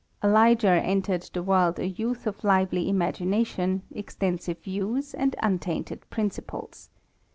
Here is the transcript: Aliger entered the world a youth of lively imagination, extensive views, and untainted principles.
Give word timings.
Aliger 0.23 0.77
entered 0.83 1.29
the 1.31 1.43
world 1.43 1.77
a 1.77 1.85
youth 1.87 2.25
of 2.25 2.43
lively 2.43 2.89
imagination, 2.89 3.83
extensive 3.91 4.57
views, 4.63 5.13
and 5.13 5.35
untainted 5.43 6.09
principles. 6.09 6.89